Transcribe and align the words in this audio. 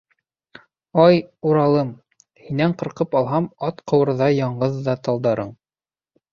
Ай, 1.03 1.19
Уралым, 1.49 1.91
һинән 2.47 2.75
ҡырҡып 2.81 3.15
алһам 3.21 3.51
Ат 3.71 3.87
ҡыуырҙай 3.93 4.39
яңғыҙ 4.41 4.83
ҙа 4.91 4.99
талдарың 5.09 5.57